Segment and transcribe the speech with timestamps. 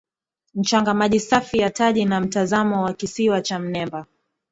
[0.53, 4.05] Mchanga maji safi ya taji na mtazamo wa kisiwa cha Mnemba